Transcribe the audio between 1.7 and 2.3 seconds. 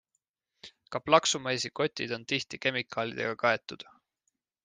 kotid on